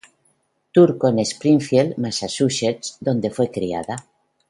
[0.71, 4.07] Turco en Springfield, Massachusetts, donde fue criada.